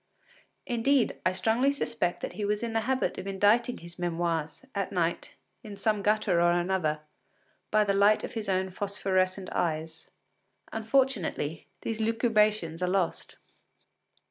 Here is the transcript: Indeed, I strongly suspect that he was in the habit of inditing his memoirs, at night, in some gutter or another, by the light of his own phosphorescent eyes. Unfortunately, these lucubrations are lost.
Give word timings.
Indeed, 0.65 1.19
I 1.27 1.31
strongly 1.31 1.71
suspect 1.71 2.21
that 2.21 2.33
he 2.33 2.43
was 2.43 2.63
in 2.63 2.73
the 2.73 2.79
habit 2.89 3.19
of 3.19 3.27
inditing 3.27 3.77
his 3.77 3.99
memoirs, 3.99 4.65
at 4.73 4.91
night, 4.91 5.35
in 5.63 5.77
some 5.77 6.01
gutter 6.01 6.41
or 6.41 6.53
another, 6.53 7.01
by 7.69 7.83
the 7.83 7.93
light 7.93 8.23
of 8.23 8.33
his 8.33 8.49
own 8.49 8.71
phosphorescent 8.71 9.49
eyes. 9.51 10.09
Unfortunately, 10.73 11.67
these 11.83 12.01
lucubrations 12.01 12.81
are 12.81 12.87
lost. 12.89 13.37